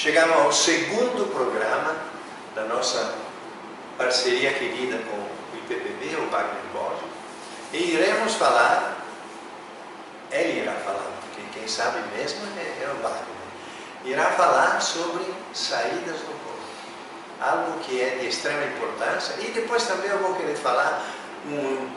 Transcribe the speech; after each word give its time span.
chegamos 0.00 0.34
ao 0.34 0.50
segundo 0.50 1.30
programa 1.30 1.94
da 2.54 2.64
nossa 2.64 3.16
parceria 3.98 4.50
querida 4.54 4.96
com 4.96 5.16
o 5.18 5.58
IPPB, 5.58 6.16
o 6.16 6.30
Wagner 6.30 6.62
Borges, 6.72 7.04
e 7.74 7.92
iremos 7.92 8.32
falar, 8.36 8.96
ele 10.30 10.62
irá 10.62 10.72
falar, 10.72 11.04
porque 11.20 11.42
quem 11.52 11.68
sabe 11.68 11.98
mesmo 12.16 12.40
é, 12.56 12.84
é 12.84 12.94
o 12.94 13.02
Wagner, 13.02 13.26
irá 14.06 14.24
falar 14.30 14.80
sobre 14.80 15.22
saídas 15.52 16.20
do 16.20 16.32
corpo, 16.44 16.62
algo 17.38 17.78
que 17.80 18.00
é 18.00 18.20
de 18.20 18.28
extrema 18.28 18.64
importância, 18.64 19.34
e 19.38 19.50
depois 19.50 19.86
também 19.86 20.08
eu 20.08 20.18
vou 20.20 20.34
querer 20.34 20.56
falar 20.56 21.04
um, 21.44 21.90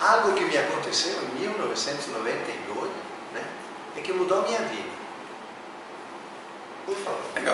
algo 0.00 0.32
que 0.32 0.44
me 0.46 0.56
aconteceu 0.56 1.20
em 1.22 1.38
1992, 1.38 2.90
né, 3.34 3.44
e 3.98 4.00
que 4.00 4.10
mudou 4.10 4.40
minha 4.40 4.60
vida. 4.60 4.89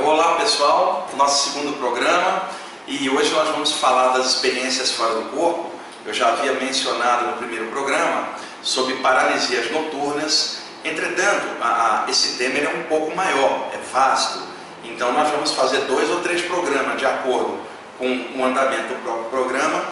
Olá 0.02 0.36
pessoal, 0.36 1.06
nosso 1.14 1.50
segundo 1.50 1.78
programa. 1.78 2.48
E 2.86 3.10
hoje 3.10 3.30
nós 3.34 3.48
vamos 3.48 3.72
falar 3.72 4.16
das 4.16 4.28
experiências 4.28 4.92
fora 4.92 5.16
do 5.16 5.28
corpo. 5.30 5.70
Eu 6.06 6.14
já 6.14 6.28
havia 6.28 6.54
mencionado 6.54 7.26
no 7.26 7.32
primeiro 7.34 7.66
programa 7.66 8.30
sobre 8.62 8.94
paralisias 8.96 9.70
noturnas, 9.70 10.60
entretanto, 10.82 11.48
a, 11.60 12.06
a, 12.06 12.10
esse 12.10 12.38
tema 12.38 12.58
é 12.58 12.68
um 12.68 12.84
pouco 12.84 13.14
maior, 13.14 13.68
é 13.74 13.78
vasto. 13.92 14.40
Então 14.82 15.12
nós 15.12 15.28
vamos 15.28 15.52
fazer 15.52 15.80
dois 15.82 16.08
ou 16.08 16.20
três 16.20 16.40
programas 16.40 16.98
de 16.98 17.04
acordo 17.04 17.58
com 17.98 18.06
o 18.06 18.42
andamento 18.42 18.94
do 18.94 19.02
próprio 19.02 19.24
programa, 19.26 19.84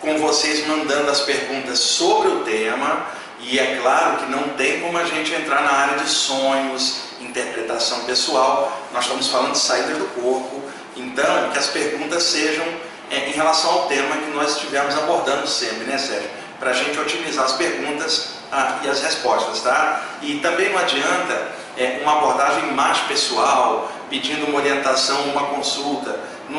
com 0.00 0.18
vocês 0.18 0.66
mandando 0.66 1.10
as 1.10 1.20
perguntas 1.20 1.78
sobre 1.78 2.28
o 2.28 2.40
tema. 2.40 3.06
E 3.40 3.58
é 3.58 3.78
claro 3.80 4.18
que 4.18 4.30
não 4.30 4.50
tem 4.50 4.80
como 4.80 4.98
a 4.98 5.04
gente 5.04 5.32
entrar 5.32 5.62
na 5.62 5.72
área 5.72 5.98
de 5.98 6.10
sonhos, 6.10 7.04
interpretação 7.18 7.69
pessoal. 8.06 8.72
Nós 8.92 9.04
estamos 9.04 9.28
falando 9.28 9.52
de 9.52 9.58
saídas 9.58 9.96
do 9.96 10.06
corpo. 10.20 10.62
Então, 10.96 11.50
que 11.50 11.58
as 11.58 11.68
perguntas 11.68 12.22
sejam 12.24 12.64
é, 13.10 13.28
em 13.28 13.32
relação 13.32 13.70
ao 13.70 13.86
tema 13.86 14.16
que 14.16 14.30
nós 14.30 14.52
estivemos 14.52 14.96
abordando 14.96 15.46
sempre, 15.46 15.84
né, 15.84 15.96
Sérgio? 15.98 16.28
Para 16.58 16.70
a 16.70 16.74
gente 16.74 16.98
otimizar 16.98 17.44
as 17.44 17.52
perguntas 17.52 18.32
ah, 18.52 18.80
e 18.84 18.88
as 18.88 19.00
respostas, 19.00 19.60
tá? 19.62 20.04
E 20.20 20.40
também 20.40 20.70
não 20.70 20.78
adianta 20.78 21.52
é, 21.76 22.00
uma 22.02 22.18
abordagem 22.18 22.72
mais 22.72 22.98
pessoal, 23.00 23.90
pedindo 24.10 24.46
uma 24.46 24.58
orientação, 24.58 25.22
uma 25.30 25.46
consulta. 25.46 26.18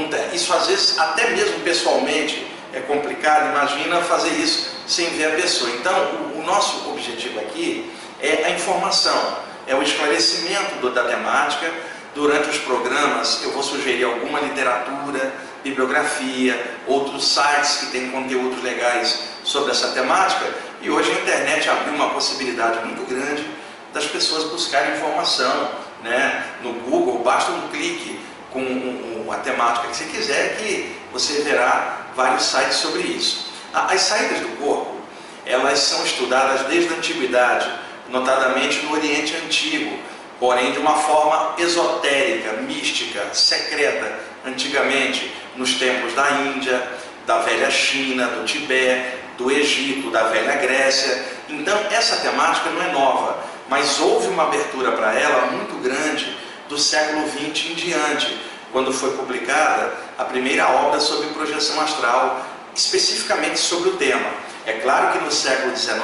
Tem. 0.10 0.36
Isso 0.36 0.54
às 0.54 0.68
vezes, 0.68 0.98
até 0.98 1.32
mesmo 1.32 1.60
pessoalmente, 1.60 2.48
é 2.74 2.80
complicado. 2.80 3.50
Imagina 3.52 4.02
fazer 4.02 4.30
isso 4.30 4.72
sem 4.88 5.10
ver 5.10 5.26
a 5.26 5.36
pessoa. 5.36 5.70
Então, 5.72 5.94
o, 5.94 6.40
o 6.40 6.44
nosso 6.44 6.90
objetivo 6.90 7.40
aqui 7.40 7.92
é 8.22 8.46
a 8.46 8.50
informação, 8.52 9.38
é 9.68 9.76
o 9.76 9.82
esclarecimento 9.82 10.76
do, 10.82 10.92
da 10.92 11.04
temática. 11.06 11.72
Durante 12.14 12.50
os 12.50 12.58
programas, 12.58 13.42
eu 13.44 13.52
vou 13.52 13.64
sugerir 13.64 14.04
alguma 14.04 14.40
literatura, 14.40 15.34
bibliografia, 15.64 16.78
outros 16.86 17.26
sites 17.26 17.78
que 17.78 17.86
têm 17.88 18.12
conteúdos 18.12 18.62
legais 18.64 19.30
sobre 19.44 19.72
essa 19.72 19.90
temática. 19.90 20.46
E 20.82 20.90
hoje 20.90 21.12
a 21.12 21.22
internet 21.22 21.70
abriu 21.70 21.94
uma 21.94 22.10
possibilidade 22.10 22.86
muito 22.86 23.08
grande 23.08 23.46
das 23.94 24.06
pessoas 24.06 24.46
buscarem 24.46 24.96
informação. 24.96 25.70
Né? 26.04 26.46
No 26.64 26.74
Google, 26.74 27.20
basta 27.24 27.52
um 27.52 27.68
clique 27.70 28.20
com 28.52 29.32
a 29.32 29.38
temática 29.38 29.88
que 29.88 29.96
você 29.96 30.06
quiser 30.06 30.58
que 30.58 30.96
você 31.12 31.42
verá 31.42 32.08
vários 32.16 32.44
sites 32.44 32.76
sobre 32.76 33.02
isso. 33.04 33.52
As 33.74 34.02
saídas 34.02 34.40
do 34.40 34.50
corpo, 34.58 35.00
elas 35.46 35.80
são 35.80 36.04
estudadas 36.04 36.62
desde 36.68 36.94
a 36.94 36.98
antiguidade, 36.98 37.70
notadamente 38.12 38.86
no 38.86 38.94
Oriente 38.94 39.36
Antigo, 39.38 39.98
porém 40.40 40.72
de 40.72 40.80
uma 40.80 40.96
forma 40.96 41.56
esotérica, 41.58 42.54
mística, 42.62 43.34
secreta, 43.34 44.20
antigamente 44.46 45.32
nos 45.56 45.76
tempos 45.76 46.14
da 46.14 46.30
Índia, 46.32 46.82
da 47.26 47.40
velha 47.40 47.70
China, 47.70 48.28
do 48.28 48.46
Tibete, 48.46 49.18
do 49.38 49.52
Egito, 49.52 50.12
da 50.12 50.24
velha 50.24 50.56
Grécia. 50.56 51.26
Então 51.50 51.78
essa 51.92 52.18
temática 52.18 52.70
não 52.70 52.84
é 52.84 52.92
nova, 52.92 53.38
mas 53.70 54.00
houve 54.00 54.28
uma 54.28 54.44
abertura 54.44 54.92
para 54.92 55.18
ela 55.18 55.48
muito 55.52 55.82
grande 55.82 56.36
do 56.68 56.78
século 56.78 57.28
XX 57.28 57.72
em 57.72 57.74
diante, 57.74 58.38
quando 58.72 58.94
foi 58.94 59.12
publicada 59.12 59.94
a 60.18 60.24
primeira 60.24 60.68
obra 60.70 61.00
sobre 61.00 61.28
projeção 61.30 61.80
astral, 61.82 62.46
especificamente 62.74 63.60
sobre 63.60 63.90
o 63.90 63.98
tema. 63.98 64.30
É 64.66 64.74
claro 64.74 65.12
que 65.12 65.24
no 65.24 65.32
século 65.32 65.76
XIX 65.76 66.00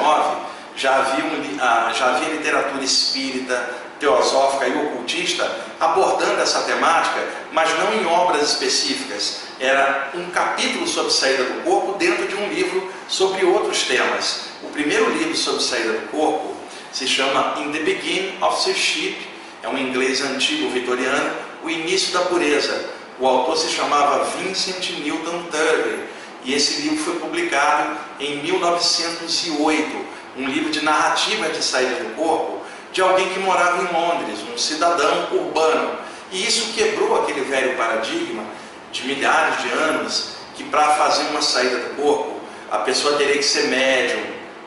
já 0.78 0.96
havia, 0.96 1.24
ah, 1.60 1.92
já 1.92 2.14
havia 2.14 2.28
literatura 2.28 2.84
espírita, 2.84 3.68
teosófica 3.98 4.68
e 4.68 4.86
ocultista 4.86 5.50
abordando 5.80 6.40
essa 6.40 6.62
temática, 6.62 7.20
mas 7.52 7.68
não 7.78 7.92
em 7.92 8.06
obras 8.06 8.52
específicas. 8.52 9.40
Era 9.58 10.12
um 10.14 10.30
capítulo 10.30 10.86
sobre 10.86 11.12
saída 11.12 11.42
do 11.42 11.64
corpo 11.64 11.98
dentro 11.98 12.28
de 12.28 12.36
um 12.36 12.48
livro 12.48 12.92
sobre 13.08 13.44
outros 13.44 13.82
temas. 13.82 14.50
O 14.62 14.68
primeiro 14.68 15.10
livro 15.10 15.36
sobre 15.36 15.62
saída 15.62 15.92
do 15.94 16.08
corpo 16.10 16.54
se 16.92 17.08
chama 17.08 17.56
In 17.58 17.72
the 17.72 17.80
Beginning 17.80 18.38
of 18.40 18.62
Seership, 18.62 19.16
é 19.62 19.68
um 19.68 19.76
inglês 19.76 20.22
antigo 20.22 20.70
vitoriano, 20.70 21.30
o 21.64 21.68
início 21.68 22.12
da 22.12 22.20
pureza. 22.20 22.88
O 23.18 23.26
autor 23.26 23.56
se 23.56 23.68
chamava 23.68 24.24
Vincent 24.36 24.90
Newton 25.00 25.42
Turvey 25.50 26.04
e 26.44 26.54
esse 26.54 26.82
livro 26.82 27.04
foi 27.04 27.18
publicado 27.18 27.98
em 28.20 28.40
1908, 28.42 30.06
um 30.38 30.46
livro 30.46 30.70
de 30.70 30.82
narrativa 30.82 31.48
de 31.48 31.62
saída 31.62 31.96
do 31.96 32.14
corpo 32.14 32.58
de 32.92 33.02
alguém 33.02 33.28
que 33.28 33.40
morava 33.40 33.82
em 33.82 33.92
Londres, 33.92 34.38
um 34.52 34.56
cidadão 34.56 35.28
urbano. 35.32 35.98
E 36.30 36.46
isso 36.46 36.72
quebrou 36.72 37.22
aquele 37.22 37.42
velho 37.42 37.76
paradigma 37.76 38.44
de 38.92 39.06
milhares 39.06 39.62
de 39.62 39.68
anos 39.70 40.36
que 40.54 40.64
para 40.64 40.90
fazer 40.94 41.24
uma 41.30 41.42
saída 41.42 41.76
do 41.76 41.96
corpo 41.96 42.40
a 42.70 42.78
pessoa 42.78 43.16
teria 43.16 43.36
que 43.36 43.42
ser 43.42 43.68
médium 43.68 44.22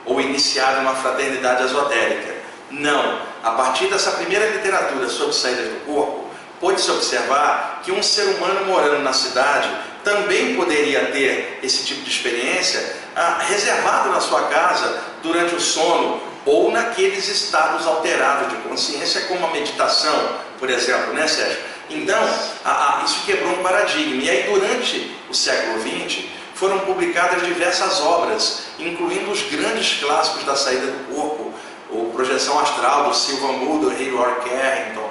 ou 0.05 0.19
iniciar 0.19 0.79
uma 0.79 0.95
fraternidade 0.95 1.63
esotérica. 1.63 2.35
Não. 2.69 3.19
A 3.43 3.51
partir 3.51 3.87
dessa 3.87 4.11
primeira 4.11 4.47
literatura 4.47 5.07
sobre 5.09 5.33
saídas 5.33 5.67
do 5.67 5.85
corpo, 5.85 6.25
pôde-se 6.59 6.89
observar 6.91 7.81
que 7.83 7.91
um 7.91 8.01
ser 8.01 8.23
humano 8.35 8.65
morando 8.65 9.03
na 9.03 9.13
cidade 9.13 9.69
também 10.03 10.55
poderia 10.55 11.05
ter 11.07 11.59
esse 11.61 11.85
tipo 11.85 12.01
de 12.01 12.09
experiência 12.09 13.00
ah, 13.15 13.39
reservado 13.47 14.09
na 14.09 14.19
sua 14.19 14.43
casa 14.43 15.01
durante 15.21 15.55
o 15.55 15.59
sono 15.61 16.21
ou 16.45 16.71
naqueles 16.71 17.27
estados 17.27 17.85
alterados 17.85 18.49
de 18.49 18.55
consciência, 18.67 19.21
como 19.21 19.45
a 19.45 19.51
meditação, 19.51 20.37
por 20.57 20.69
exemplo, 20.69 21.13
né, 21.13 21.27
Sérgio? 21.27 21.59
Então, 21.89 22.19
a, 22.63 23.01
a, 23.01 23.03
isso 23.03 23.25
quebrou 23.25 23.51
um 23.51 23.63
paradigma. 23.63 24.23
E 24.23 24.29
aí, 24.29 24.43
durante 24.43 25.15
o 25.29 25.33
século 25.33 25.81
XX, 25.81 26.25
foram 26.55 26.79
publicadas 26.79 27.45
diversas 27.45 27.99
obras, 28.01 28.63
incluindo 28.79 29.31
os 29.31 29.41
grandes 29.43 29.99
clássicos 29.99 30.43
da 30.43 30.55
saída 30.55 30.87
do 30.87 31.13
corpo, 31.13 31.53
o 31.89 32.11
Projeção 32.13 32.57
Astral 32.59 33.09
do 33.09 33.13
Silva 33.13 33.51
Mudo, 33.53 33.89
Hayward 33.89 34.49
Carrington, 34.49 35.09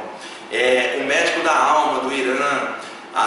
é, 0.51 0.99
O 1.01 1.05
Médico 1.05 1.41
da 1.43 1.55
Alma 1.55 2.01
do 2.01 2.13
Irã, 2.13 2.75
a, 3.15 3.23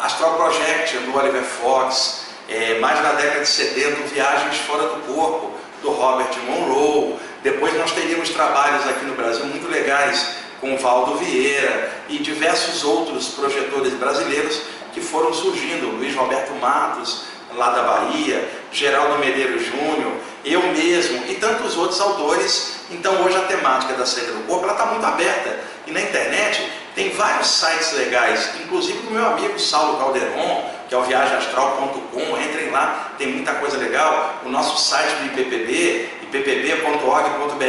a 0.00 0.06
Astral 0.06 0.34
Projection 0.36 1.02
do 1.02 1.16
Oliver 1.16 1.42
Fox, 1.42 2.23
é, 2.48 2.78
mais 2.78 3.02
na 3.02 3.12
década 3.12 3.40
de 3.40 3.48
70, 3.48 4.02
Viagens 4.12 4.58
Fora 4.58 4.88
do 4.88 5.14
Corpo 5.14 5.52
do 5.82 5.90
Robert 5.90 6.30
Monroe. 6.46 7.16
Depois 7.42 7.76
nós 7.76 7.92
teríamos 7.92 8.30
trabalhos 8.30 8.86
aqui 8.88 9.04
no 9.04 9.14
Brasil 9.14 9.44
muito 9.46 9.68
legais 9.68 10.36
com 10.60 10.76
Valdo 10.78 11.16
Vieira 11.16 11.92
e 12.08 12.18
diversos 12.18 12.84
outros 12.84 13.28
projetores 13.28 13.92
brasileiros 13.94 14.62
que 14.92 15.00
foram 15.00 15.32
surgindo, 15.34 15.96
Luiz 15.96 16.14
Roberto 16.14 16.52
Matos, 16.54 17.24
lá 17.54 17.70
da 17.70 17.82
Bahia, 17.82 18.48
Geraldo 18.72 19.18
Medeiros 19.18 19.66
Júnior, 19.66 20.12
eu 20.44 20.62
mesmo 20.72 21.24
e 21.28 21.34
tantos 21.34 21.76
outros 21.76 22.00
autores. 22.00 22.76
Então 22.90 23.22
hoje 23.22 23.36
a 23.36 23.42
temática 23.42 23.94
da 23.94 24.06
saída 24.06 24.32
do 24.32 24.46
corpo 24.46 24.66
está 24.66 24.86
muito 24.86 25.04
aberta 25.04 25.58
e 25.86 25.90
na 25.90 26.00
internet 26.00 26.70
tem 26.94 27.10
vários 27.10 27.48
sites 27.48 27.92
legais, 27.92 28.50
inclusive 28.62 28.98
do 28.98 29.10
meu 29.10 29.26
amigo 29.26 29.58
Saulo 29.58 29.98
Calderon, 29.98 30.70
que 30.94 30.96
é 30.96 30.98
o 30.98 31.02
viagemastral.com, 31.02 32.40
entrem 32.40 32.70
lá, 32.70 33.14
tem 33.18 33.26
muita 33.32 33.54
coisa 33.54 33.76
legal, 33.76 34.40
o 34.44 34.48
nosso 34.48 34.80
site 34.80 35.12
do 35.16 35.26
IPPB, 35.26 36.08
ippb.org.br 36.22 37.64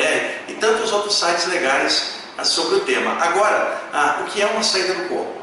e 0.47 0.53
tantos 0.53 0.91
outros 0.91 1.15
sites 1.17 1.47
legais 1.47 2.19
ah, 2.37 2.43
sobre 2.43 2.75
o 2.75 2.79
tema. 2.81 3.17
Agora, 3.19 3.81
ah, 3.91 4.17
o 4.21 4.25
que 4.25 4.43
é 4.43 4.45
uma 4.45 4.61
saída 4.61 4.93
do 4.93 5.09
corpo? 5.09 5.41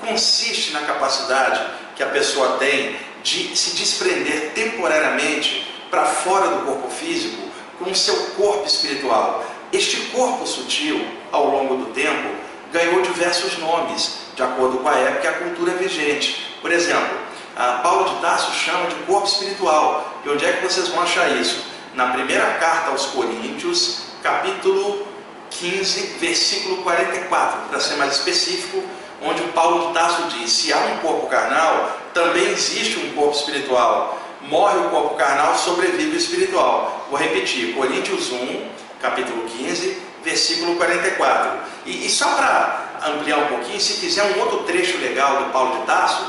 Consiste 0.00 0.72
na 0.72 0.82
capacidade 0.82 1.60
que 1.96 2.04
a 2.04 2.06
pessoa 2.06 2.56
tem 2.58 2.96
de 3.24 3.56
se 3.56 3.74
desprender 3.74 4.52
temporariamente 4.54 5.66
para 5.90 6.04
fora 6.04 6.48
do 6.48 6.66
corpo 6.66 6.88
físico 6.88 7.42
com 7.80 7.90
o 7.90 7.96
seu 7.96 8.14
corpo 8.36 8.64
espiritual. 8.64 9.44
Este 9.72 9.96
corpo 10.12 10.46
sutil, 10.46 11.04
ao 11.32 11.50
longo 11.50 11.76
do 11.78 11.86
tempo, 11.86 12.28
ganhou 12.74 13.02
diversos 13.02 13.56
nomes, 13.58 14.18
de 14.34 14.42
acordo 14.42 14.78
com 14.78 14.88
a 14.88 14.98
época 14.98 15.24
e 15.24 15.28
a 15.28 15.32
cultura 15.34 15.72
vigente. 15.74 16.58
Por 16.60 16.72
exemplo, 16.72 17.16
Paulo 17.84 18.10
de 18.10 18.20
Tarso 18.20 18.52
chama 18.52 18.88
de 18.88 18.96
corpo 19.06 19.28
espiritual. 19.28 20.12
E 20.24 20.28
onde 20.28 20.44
é 20.44 20.54
que 20.54 20.62
vocês 20.64 20.88
vão 20.88 21.04
achar 21.04 21.30
isso? 21.40 21.64
Na 21.94 22.08
primeira 22.08 22.44
carta 22.54 22.90
aos 22.90 23.06
Coríntios, 23.06 24.06
capítulo 24.24 25.06
15, 25.50 26.16
versículo 26.18 26.78
44, 26.78 27.68
para 27.68 27.78
ser 27.78 27.94
mais 27.94 28.14
específico, 28.14 28.82
onde 29.22 29.40
Paulo 29.52 29.86
de 29.86 29.94
Tarso 29.94 30.22
diz: 30.36 30.50
se 30.50 30.72
há 30.72 30.78
um 30.78 30.98
corpo 30.98 31.28
carnal, 31.28 31.96
também 32.12 32.48
existe 32.48 32.98
um 32.98 33.12
corpo 33.12 33.36
espiritual. 33.36 34.18
Morre 34.42 34.78
o 34.78 34.90
corpo 34.90 35.14
carnal, 35.14 35.56
sobrevive 35.56 36.16
o 36.16 36.18
espiritual. 36.18 37.06
Vou 37.08 37.20
repetir, 37.20 37.72
Coríntios 37.76 38.32
1, 38.32 38.68
capítulo 39.00 39.44
15, 39.44 40.02
versículo 40.24 40.76
44. 40.76 41.58
E, 41.86 42.06
e 42.06 42.10
só 42.10 42.26
para 42.34 43.00
ampliar 43.06 43.38
um 43.38 43.46
pouquinho, 43.46 43.80
se 43.80 43.94
quiser 43.94 44.24
um 44.24 44.40
outro 44.40 44.64
trecho 44.64 44.98
legal 44.98 45.44
do 45.44 45.52
Paulo 45.52 45.80
de 45.80 45.86
Tarso, 45.86 46.24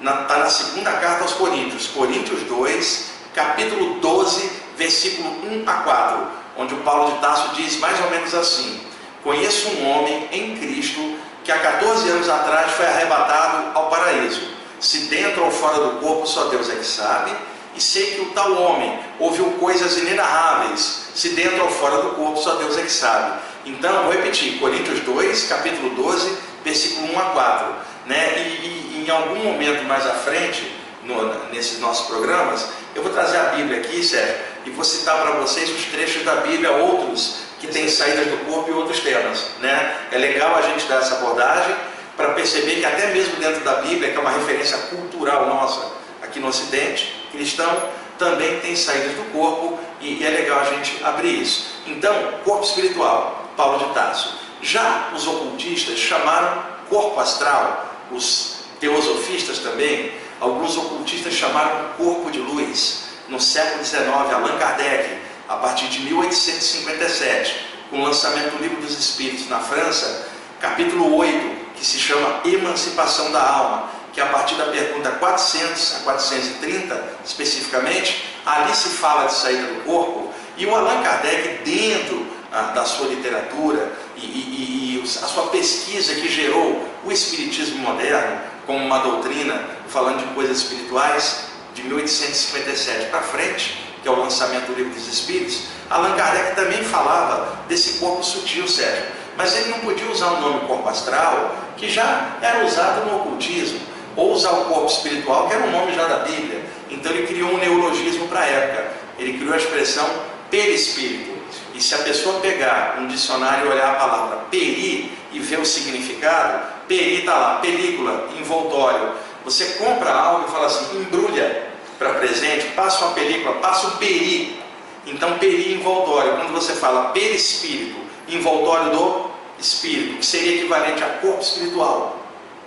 está 0.00 0.38
na 0.38 0.48
segunda 0.48 0.92
carta 0.92 1.24
aos 1.24 1.32
Coríntios, 1.32 1.88
Coríntios 1.88 2.42
2, 2.44 3.10
capítulo 3.34 4.00
12, 4.00 4.50
versículo 4.76 5.28
1 5.44 5.68
a 5.68 5.74
4, 5.74 6.26
onde 6.56 6.74
o 6.74 6.78
Paulo 6.78 7.12
de 7.12 7.18
Tarso 7.18 7.54
diz 7.54 7.78
mais 7.78 8.00
ou 8.00 8.10
menos 8.10 8.34
assim: 8.34 8.80
Conheço 9.22 9.68
um 9.68 9.90
homem 9.90 10.28
em 10.32 10.56
Cristo 10.56 11.18
que 11.44 11.52
há 11.52 11.58
14 11.58 12.08
anos 12.08 12.28
atrás 12.28 12.70
foi 12.72 12.86
arrebatado 12.86 13.70
ao 13.74 13.90
paraíso. 13.90 14.40
Se 14.78 15.00
dentro 15.08 15.44
ou 15.44 15.50
fora 15.50 15.78
do 15.78 16.00
corpo, 16.00 16.26
só 16.26 16.44
Deus 16.44 16.70
é 16.70 16.76
que 16.76 16.86
sabe. 16.86 17.32
E 17.76 17.80
sei 17.80 18.14
que 18.14 18.20
o 18.22 18.30
tal 18.30 18.52
homem 18.60 18.98
ouviu 19.18 19.44
coisas 19.52 19.96
inenarráveis. 19.98 21.10
Se 21.14 21.30
dentro 21.30 21.62
ou 21.62 21.70
fora 21.70 22.02
do 22.02 22.10
corpo, 22.10 22.38
só 22.38 22.54
Deus 22.56 22.76
é 22.76 22.82
que 22.82 22.92
sabe. 22.92 23.40
Então, 23.64 24.04
vou 24.04 24.12
repetir: 24.12 24.58
Coríntios 24.58 25.00
2, 25.00 25.48
capítulo 25.48 25.90
12, 25.90 26.36
versículo 26.64 27.12
1 27.14 27.18
a 27.18 27.22
4. 27.26 27.74
Né? 28.06 28.38
E, 28.38 28.66
e 28.66 29.04
em 29.06 29.10
algum 29.10 29.36
momento 29.36 29.84
mais 29.84 30.06
à 30.06 30.14
frente, 30.14 30.72
no, 31.04 31.50
nesses 31.50 31.80
nossos 31.80 32.06
programas, 32.06 32.68
eu 32.94 33.02
vou 33.02 33.12
trazer 33.12 33.36
a 33.38 33.44
Bíblia 33.50 33.80
aqui, 33.80 34.02
Sérgio, 34.02 34.34
e 34.66 34.70
vou 34.70 34.84
citar 34.84 35.20
para 35.20 35.32
vocês 35.32 35.70
os 35.70 35.84
trechos 35.86 36.24
da 36.24 36.36
Bíblia, 36.36 36.72
outros 36.72 37.50
que 37.60 37.66
têm 37.66 37.88
saídas 37.88 38.26
do 38.26 38.44
corpo 38.46 38.70
e 38.70 38.72
outros 38.72 39.00
temas. 39.00 39.46
Né? 39.60 39.96
É 40.10 40.18
legal 40.18 40.56
a 40.56 40.62
gente 40.62 40.86
dar 40.86 41.00
essa 41.00 41.16
abordagem 41.16 41.76
para 42.16 42.30
perceber 42.30 42.76
que 42.76 42.84
até 42.84 43.12
mesmo 43.12 43.36
dentro 43.36 43.60
da 43.60 43.74
Bíblia, 43.76 44.10
que 44.10 44.16
é 44.16 44.20
uma 44.20 44.30
referência 44.30 44.76
cultural 44.88 45.46
nossa 45.46 45.92
aqui 46.22 46.40
no 46.40 46.48
Ocidente, 46.48 47.19
cristão, 47.30 47.90
também 48.18 48.60
tem 48.60 48.76
saídas 48.76 49.12
do 49.12 49.32
corpo 49.32 49.78
e, 50.00 50.24
é 50.24 50.30
legal 50.30 50.60
a 50.60 50.64
gente 50.64 51.02
abrir 51.02 51.40
isso. 51.40 51.80
Então, 51.86 52.14
corpo 52.44 52.64
espiritual, 52.64 53.46
Paulo 53.56 53.78
de 53.78 53.94
Tarso. 53.94 54.38
Já 54.62 55.10
os 55.14 55.26
ocultistas 55.26 55.98
chamaram 55.98 56.62
corpo 56.88 57.18
astral, 57.18 57.86
os 58.10 58.64
teosofistas 58.78 59.60
também, 59.60 60.12
alguns 60.40 60.76
ocultistas 60.76 61.32
chamaram 61.34 61.90
corpo 61.96 62.30
de 62.30 62.38
luz. 62.38 63.08
No 63.28 63.40
século 63.40 63.84
XIX, 63.84 64.08
Allan 64.08 64.58
Kardec, 64.58 65.18
a 65.48 65.56
partir 65.56 65.88
de 65.88 66.00
1857, 66.00 67.66
com 67.90 68.00
o 68.00 68.04
lançamento 68.04 68.56
do 68.56 68.62
Livro 68.62 68.80
dos 68.80 68.98
Espíritos 68.98 69.48
na 69.48 69.60
França, 69.60 70.28
capítulo 70.60 71.16
8, 71.16 71.74
que 71.74 71.86
se 71.86 71.98
chama 71.98 72.40
Emancipação 72.44 73.32
da 73.32 73.42
Alma, 73.42 73.88
que 74.12 74.20
a 74.20 74.26
partir 74.26 74.56
da 74.56 74.66
pergunta 74.66 75.10
400 75.10 75.96
a 75.96 75.98
430, 76.00 77.04
especificamente, 77.24 78.24
ali 78.44 78.74
se 78.74 78.88
fala 78.90 79.26
de 79.26 79.34
saída 79.34 79.66
do 79.66 79.84
corpo, 79.84 80.32
e 80.56 80.66
o 80.66 80.74
Allan 80.74 81.02
Kardec, 81.02 81.64
dentro 81.64 82.26
ah, 82.52 82.72
da 82.74 82.84
sua 82.84 83.06
literatura 83.06 83.92
e, 84.16 84.26
e, 84.26 84.96
e, 84.96 85.02
a 85.02 85.26
sua 85.26 85.46
pesquisa 85.46 86.14
que 86.14 86.28
gerou 86.28 86.86
o 87.04 87.12
Espiritismo 87.12 87.78
moderno, 87.78 88.40
como 88.66 88.84
uma 88.84 88.98
doutrina 88.98 89.64
falando 89.88 90.18
de 90.18 90.34
coisas 90.34 90.58
espirituais, 90.58 91.44
de 91.74 91.82
1857 91.84 93.10
para 93.10 93.22
frente, 93.22 93.84
que 94.02 94.08
é 94.08 94.10
o 94.10 94.16
lançamento 94.16 94.66
do 94.66 94.74
Livro 94.74 94.92
dos 94.92 95.08
Espíritos, 95.08 95.62
Allan 95.88 96.14
Kardec 96.14 96.54
também 96.54 96.82
falava 96.84 97.58
desse 97.68 97.98
corpo 97.98 98.22
sutil, 98.22 98.68
Sérgio. 98.68 99.04
Mas 99.36 99.56
ele 99.56 99.70
não 99.70 99.80
podia 99.80 100.10
usar 100.10 100.32
o 100.32 100.40
nome 100.40 100.66
corpo 100.66 100.88
astral, 100.88 101.56
que 101.76 101.88
já 101.88 102.36
era 102.42 102.64
usado 102.64 103.06
no 103.06 103.16
ocultismo, 103.16 103.80
ou 104.16 104.32
usar 104.32 104.50
o 104.52 104.64
corpo 104.66 104.86
espiritual, 104.86 105.48
que 105.48 105.54
era 105.54 105.64
um 105.64 105.70
nome 105.70 105.92
já 105.94 106.06
da 106.06 106.18
Bíblia. 106.18 106.60
Então 106.90 107.12
ele 107.12 107.26
criou 107.26 107.50
um 107.50 107.58
neologismo 107.58 108.28
para 108.28 108.40
a 108.40 108.46
época. 108.46 108.92
Ele 109.18 109.38
criou 109.38 109.54
a 109.54 109.56
expressão 109.56 110.08
perispírito. 110.50 111.30
E 111.74 111.80
se 111.80 111.94
a 111.94 111.98
pessoa 111.98 112.40
pegar 112.40 112.96
um 112.98 113.06
dicionário 113.06 113.66
e 113.66 113.72
olhar 113.72 113.92
a 113.92 113.94
palavra 113.94 114.36
peri 114.50 115.12
e 115.32 115.38
ver 115.38 115.60
o 115.60 115.64
significado, 115.64 116.60
peri 116.88 117.20
está 117.20 117.36
lá, 117.36 117.54
película, 117.60 118.28
envoltório. 118.38 119.12
Você 119.44 119.64
compra 119.78 120.12
algo 120.12 120.48
e 120.48 120.50
fala 120.50 120.66
assim, 120.66 121.00
embrulha 121.00 121.70
para 121.98 122.14
presente, 122.14 122.66
passa 122.74 123.04
uma 123.04 123.14
película, 123.14 123.56
passa 123.56 123.86
um 123.86 123.90
peri. 123.92 124.60
Então, 125.06 125.38
peri 125.38 125.74
envoltório. 125.74 126.36
Quando 126.36 126.52
você 126.52 126.74
fala 126.74 127.10
perispírito, 127.10 127.98
envoltório 128.28 128.90
do 128.90 129.30
espírito, 129.58 130.18
que 130.18 130.26
seria 130.26 130.56
equivalente 130.56 131.02
a 131.02 131.08
corpo 131.20 131.40
espiritual 131.40 132.18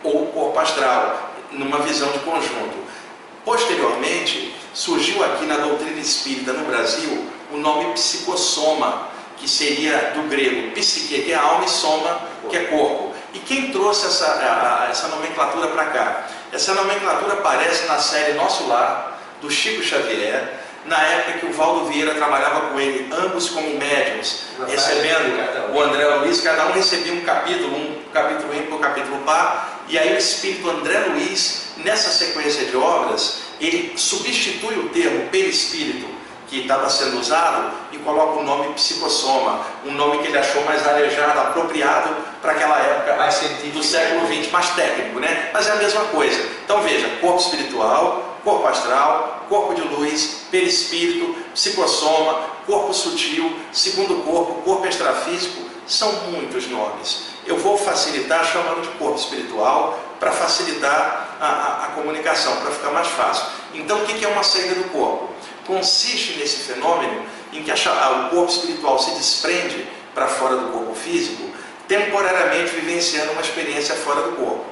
ou 0.04 0.28
corpo 0.28 0.60
astral, 0.60 1.23
numa 1.54 1.80
visão 1.80 2.12
de 2.12 2.20
conjunto. 2.20 2.78
Posteriormente, 3.46 4.56
surgiu 4.74 5.24
aqui 5.24 5.46
na 5.46 5.58
doutrina 5.58 6.00
espírita 6.00 6.54
no 6.54 6.66
Brasil 6.66 7.28
o 7.52 7.58
nome 7.58 7.94
psicossoma, 7.94 9.08
que 9.38 9.48
seria 9.50 10.14
do 10.16 10.24
grego 10.30 10.72
psique, 10.72 11.24
que 11.24 11.32
é 11.32 11.36
alma, 11.36 11.66
e 11.66 11.70
soma, 11.70 12.22
que 12.50 12.56
é 12.56 12.64
corpo. 12.66 13.14
E 13.34 13.40
quem 13.40 13.72
trouxe 13.72 14.06
essa, 14.06 14.26
a, 14.26 14.88
essa 14.90 15.08
nomenclatura 15.10 15.68
para 15.68 15.86
cá? 15.86 16.28
Essa 16.52 16.74
nomenclatura 16.74 17.34
aparece 17.34 17.86
na 17.88 17.98
série 17.98 18.34
Nosso 18.34 18.68
Lar, 18.68 19.20
do 19.42 19.52
Chico 19.52 19.84
Xavier, 19.84 20.62
na 20.86 21.02
época 21.02 21.40
que 21.40 21.46
o 21.46 21.54
Valdo 21.54 21.86
Vieira 21.86 22.14
trabalhava 22.16 22.70
com 22.70 22.80
ele, 22.80 23.10
ambos 23.14 23.50
como 23.50 23.78
médiums, 23.78 24.46
recebendo 24.68 25.74
o 25.74 25.82
André 25.82 26.06
Luiz, 26.16 26.42
cada 26.42 26.68
um 26.68 26.72
recebia 26.72 27.14
um 27.14 27.22
capítulo, 27.22 27.76
um 27.76 28.04
capítulo 28.14 28.54
ímpar, 28.54 28.78
um 28.78 28.82
capítulo 28.82 29.18
par, 29.20 29.73
e 29.88 29.98
aí 29.98 30.14
o 30.14 30.18
espírito 30.18 30.70
André 30.70 31.00
Luiz, 31.10 31.64
nessa 31.78 32.10
sequência 32.12 32.66
de 32.66 32.76
obras, 32.76 33.44
ele 33.60 33.94
substitui 33.98 34.78
o 34.78 34.90
termo 34.90 35.30
perispírito 35.30 36.08
que 36.48 36.60
estava 36.60 36.90
sendo 36.90 37.20
usado 37.20 37.72
e 37.92 37.98
coloca 37.98 38.40
o 38.40 38.44
nome 38.44 38.74
psicossoma, 38.74 39.66
um 39.86 39.92
nome 39.92 40.20
que 40.20 40.28
ele 40.28 40.38
achou 40.38 40.64
mais 40.66 40.86
arejado, 40.86 41.40
apropriado 41.40 42.16
para 42.42 42.52
aquela 42.52 42.78
época 42.80 43.16
mais 43.16 43.40
do 43.74 43.84
século 43.84 44.28
XX, 44.28 44.52
mais 44.52 44.70
técnico, 44.72 45.20
né? 45.20 45.50
Mas 45.52 45.68
é 45.68 45.72
a 45.72 45.76
mesma 45.78 46.06
coisa. 46.06 46.40
Então 46.64 46.82
veja, 46.82 47.08
corpo 47.22 47.40
espiritual, 47.40 48.38
corpo 48.44 48.68
astral, 48.68 49.46
corpo 49.50 49.74
de 49.74 49.82
luz, 49.82 50.46
perispírito, 50.52 51.36
psicossoma, 51.54 52.42
corpo 52.68 52.94
sutil, 52.94 53.58
segundo 53.72 54.24
corpo, 54.24 54.62
corpo 54.62 54.86
extrafísico, 54.86 55.64
são 55.88 56.12
muitos 56.30 56.68
nomes. 56.68 57.33
Eu 57.46 57.58
vou 57.58 57.78
facilitar 57.78 58.46
chamando 58.46 58.82
de 58.82 58.90
corpo 58.98 59.20
espiritual 59.20 60.00
para 60.20 60.32
facilitar 60.32 61.38
a, 61.40 61.46
a, 61.46 61.84
a 61.86 61.88
comunicação, 61.88 62.56
para 62.58 62.72
ficar 62.72 62.92
mais 62.92 63.08
fácil. 63.08 63.46
Então, 63.74 63.98
o 64.02 64.06
que 64.06 64.24
é 64.24 64.28
uma 64.28 64.44
saída 64.44 64.76
do 64.76 64.90
corpo? 64.90 65.30
Consiste 65.66 66.40
nesse 66.40 66.72
fenômeno 66.72 67.26
em 67.52 67.62
que 67.64 67.72
a, 67.72 67.76
o 67.76 68.30
corpo 68.30 68.52
espiritual 68.52 68.98
se 69.00 69.12
desprende 69.12 69.88
para 70.14 70.28
fora 70.28 70.56
do 70.58 70.72
corpo 70.72 70.96
físico, 70.96 71.44
temporariamente 71.88 72.72
vivenciando 72.72 73.32
uma 73.34 73.42
experiência 73.42 73.96
fora 73.96 74.22
do 74.22 74.36
corpo. 74.38 74.66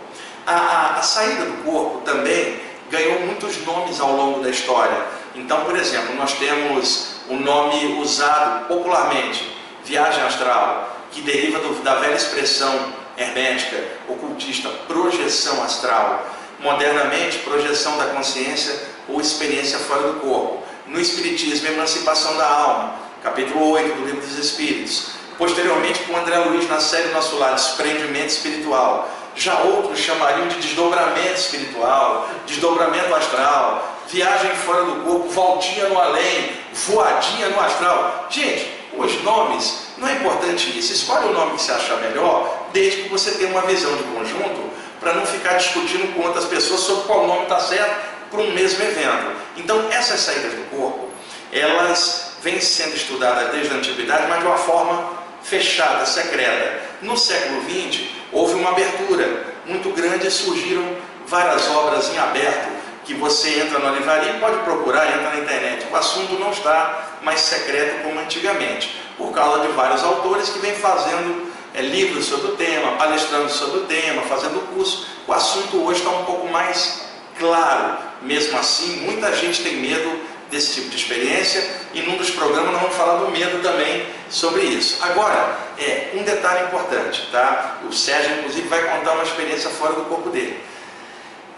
A, 0.45 0.97
a 0.97 1.01
saída 1.01 1.45
do 1.45 1.63
corpo 1.63 1.99
também 2.01 2.59
ganhou 2.89 3.19
muitos 3.21 3.65
nomes 3.65 3.99
ao 3.99 4.15
longo 4.15 4.41
da 4.41 4.49
história. 4.49 4.97
Então, 5.35 5.63
por 5.65 5.77
exemplo, 5.77 6.15
nós 6.15 6.33
temos 6.33 7.15
o 7.29 7.35
nome 7.35 7.99
usado 8.01 8.67
popularmente, 8.67 9.55
viagem 9.85 10.23
astral, 10.23 10.90
que 11.11 11.21
deriva 11.21 11.59
do, 11.59 11.83
da 11.83 11.95
velha 11.95 12.15
expressão 12.15 12.93
hermética, 13.17 13.77
ocultista, 14.07 14.69
projeção 14.87 15.63
astral. 15.63 16.27
Modernamente, 16.59 17.39
projeção 17.39 17.97
da 17.97 18.05
consciência 18.05 18.73
ou 19.07 19.19
experiência 19.19 19.79
fora 19.79 20.03
do 20.03 20.19
corpo. 20.19 20.63
No 20.85 20.99
Espiritismo, 20.99 21.67
emancipação 21.67 22.37
da 22.37 22.47
alma, 22.47 22.95
capítulo 23.23 23.71
8 23.71 23.95
do 23.95 24.05
Livro 24.05 24.21
dos 24.21 24.37
Espíritos. 24.37 25.11
Posteriormente, 25.37 26.03
com 26.03 26.15
André 26.15 26.37
Luiz 26.37 26.69
na 26.69 26.79
série 26.79 27.09
Nosso 27.09 27.37
Lar, 27.37 27.55
desprendimento 27.55 28.29
espiritual. 28.29 29.09
Já 29.35 29.59
outros 29.59 29.97
chamariam 29.97 30.47
de 30.47 30.55
desdobramento 30.57 31.33
espiritual, 31.33 32.29
desdobramento 32.45 33.15
astral, 33.15 33.97
viagem 34.09 34.51
fora 34.57 34.83
do 34.83 35.03
corpo, 35.03 35.29
voltinha 35.29 35.87
no 35.87 35.97
além, 35.97 36.51
voadinha 36.73 37.49
no 37.49 37.59
astral. 37.59 38.27
Gente, 38.29 38.80
os 38.93 39.23
nomes, 39.23 39.87
não 39.97 40.07
é 40.07 40.13
importante 40.13 40.77
isso. 40.77 40.93
Escolhe 40.93 41.29
o 41.29 41.33
nome 41.33 41.55
que 41.55 41.61
você 41.61 41.71
achar 41.71 41.97
melhor, 41.97 42.67
desde 42.73 43.03
que 43.03 43.09
você 43.09 43.31
tenha 43.31 43.49
uma 43.49 43.61
visão 43.61 43.95
de 43.95 44.03
conjunto, 44.03 44.69
para 44.99 45.13
não 45.13 45.25
ficar 45.25 45.53
discutindo 45.53 46.13
com 46.13 46.21
outras 46.27 46.45
pessoas 46.45 46.81
sobre 46.81 47.03
qual 47.05 47.27
nome 47.27 47.43
está 47.43 47.59
certo 47.59 48.11
para 48.29 48.41
um 48.41 48.51
mesmo 48.51 48.83
evento. 48.83 49.31
Então, 49.57 49.87
essas 49.91 50.19
saídas 50.19 50.53
do 50.53 50.69
corpo, 50.69 51.09
elas 51.51 52.33
vêm 52.41 52.59
sendo 52.59 52.95
estudadas 52.95 53.51
desde 53.51 53.73
a 53.73 53.77
antiguidade, 53.77 54.27
mas 54.27 54.39
de 54.39 54.45
uma 54.45 54.57
forma 54.57 55.11
fechada, 55.43 56.05
secreta. 56.05 56.81
No 57.01 57.17
século 57.17 57.61
XX, 57.63 58.01
houve 58.31 58.53
uma 58.53 58.69
abertura 58.69 59.45
muito 59.65 59.89
grande 59.89 60.27
e 60.27 60.31
surgiram 60.31 60.85
várias 61.27 61.67
obras 61.69 62.09
em 62.13 62.17
aberto 62.17 62.70
que 63.05 63.13
você 63.13 63.61
entra 63.61 63.79
na 63.79 63.91
livraria 63.91 64.33
pode 64.39 64.57
procurar, 64.59 65.07
entra 65.07 65.31
na 65.31 65.39
internet. 65.39 65.87
O 65.91 65.95
assunto 65.95 66.33
não 66.33 66.51
está 66.51 67.17
mais 67.21 67.39
secreto 67.41 68.03
como 68.03 68.19
antigamente, 68.19 68.95
por 69.17 69.31
causa 69.31 69.65
de 69.65 69.73
vários 69.73 70.03
autores 70.03 70.49
que 70.49 70.59
vêm 70.59 70.75
fazendo 70.75 71.51
é, 71.73 71.81
livros 71.81 72.25
sobre 72.25 72.51
o 72.51 72.55
tema, 72.55 72.93
palestrando 72.97 73.49
sobre 73.49 73.79
o 73.79 73.83
tema, 73.83 74.21
fazendo 74.23 74.59
curso. 74.73 75.07
O 75.27 75.33
assunto 75.33 75.77
hoje 75.85 75.99
está 75.99 76.11
um 76.11 76.25
pouco 76.25 76.47
mais 76.47 77.05
claro. 77.39 77.97
Mesmo 78.21 78.57
assim, 78.57 78.97
muita 79.01 79.35
gente 79.35 79.63
tem 79.63 79.77
medo 79.77 80.31
desse 80.51 80.73
tipo 80.75 80.89
de 80.89 80.97
experiência 80.97 81.63
e 81.93 82.01
num 82.01 82.17
dos 82.17 82.29
programas 82.29 82.73
nós 82.73 82.81
vamos 82.81 82.97
falar 82.97 83.19
do 83.19 83.31
medo 83.31 83.63
também 83.63 84.05
sobre 84.29 84.61
isso. 84.63 84.97
Agora, 85.01 85.57
é, 85.79 86.11
um 86.13 86.23
detalhe 86.23 86.65
importante, 86.65 87.29
tá? 87.31 87.79
O 87.87 87.93
Sérgio, 87.93 88.39
inclusive, 88.39 88.67
vai 88.67 88.83
contar 88.83 89.13
uma 89.13 89.23
experiência 89.23 89.69
fora 89.69 89.93
do 89.93 90.05
corpo 90.05 90.29
dele. 90.29 90.61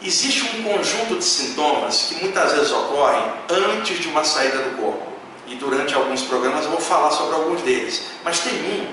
Existe 0.03 0.57
um 0.57 0.63
conjunto 0.63 1.15
de 1.15 1.24
sintomas 1.24 2.07
que 2.10 2.15
muitas 2.15 2.51
vezes 2.51 2.72
ocorrem 2.72 3.24
antes 3.50 4.00
de 4.00 4.10
uma 4.10 4.25
saída 4.25 4.57
do 4.57 4.77
corpo. 4.77 5.07
E 5.48 5.55
durante 5.55 5.93
alguns 5.93 6.24
programas 6.24 6.65
eu 6.65 6.72
vou 6.72 6.81
falar 6.81 7.10
sobre 7.12 7.36
alguns 7.36 7.62
deles. 7.62 8.03
Mas 8.24 8.39
tem 8.39 8.53
um 8.53 8.88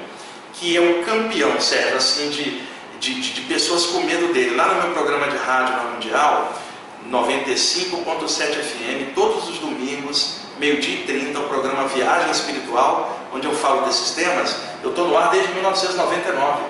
que 0.53 0.77
é 0.77 0.81
um 0.81 1.03
campeão, 1.03 1.61
Sérgio, 1.61 1.97
assim, 1.97 2.31
de, 2.31 2.63
de, 3.01 3.33
de 3.33 3.41
pessoas 3.43 3.87
com 3.87 4.03
medo 4.03 4.33
dele. 4.33 4.55
Lá 4.55 4.75
no 4.75 4.83
meu 4.83 4.93
programa 4.93 5.27
de 5.27 5.37
rádio 5.37 5.77
na 5.77 5.83
Mundial, 5.85 6.53
95.7 7.11 8.53
FM, 8.53 9.15
todos 9.15 9.49
os 9.49 9.59
domingos, 9.59 10.43
meio-dia 10.59 11.01
e 11.01 11.05
30, 11.05 11.41
o 11.41 11.49
programa 11.49 11.89
Viagem 11.89 12.31
Espiritual, 12.31 13.19
onde 13.35 13.47
eu 13.47 13.55
falo 13.55 13.87
desses 13.87 14.13
temas. 14.13 14.55
Eu 14.83 14.91
estou 14.91 15.09
no 15.09 15.17
ar 15.17 15.31
desde 15.31 15.53
1999, 15.55 16.63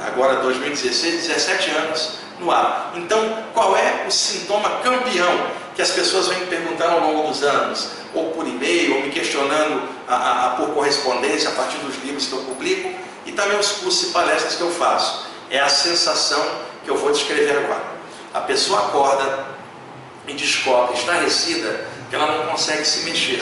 agora 0.00 0.36
2016, 0.36 1.26
17 1.26 1.70
anos 1.70 2.18
no 2.38 2.50
ar. 2.50 2.92
Então, 2.96 3.44
qual 3.52 3.76
é 3.76 4.04
o 4.06 4.10
sintoma 4.10 4.68
campeão 4.82 5.46
que 5.74 5.82
as 5.82 5.90
pessoas 5.90 6.28
vêm 6.28 6.40
me 6.40 6.46
perguntar 6.46 6.90
ao 6.90 7.00
longo 7.00 7.28
dos 7.28 7.42
anos? 7.42 7.90
Ou 8.14 8.30
por 8.30 8.46
e-mail, 8.46 8.96
ou 8.96 9.02
me 9.02 9.10
questionando 9.10 9.88
a, 10.06 10.14
a, 10.14 10.46
a, 10.46 10.50
por 10.50 10.68
correspondência 10.70 11.48
a 11.48 11.52
partir 11.52 11.78
dos 11.78 11.96
livros 12.04 12.26
que 12.26 12.32
eu 12.32 12.40
publico 12.40 12.90
e 13.26 13.32
também 13.32 13.58
os 13.58 13.72
cursos 13.72 14.10
e 14.10 14.12
palestras 14.12 14.54
que 14.54 14.60
eu 14.60 14.70
faço. 14.70 15.26
É 15.50 15.58
a 15.58 15.68
sensação 15.68 16.44
que 16.84 16.90
eu 16.90 16.96
vou 16.96 17.12
descrever 17.12 17.58
agora. 17.58 17.82
A 18.32 18.40
pessoa 18.40 18.86
acorda 18.86 19.46
e 20.26 20.32
descobre, 20.32 20.96
estarrecida, 20.96 21.86
que 22.08 22.16
ela 22.16 22.38
não 22.38 22.46
consegue 22.46 22.84
se 22.84 23.04
mexer. 23.04 23.40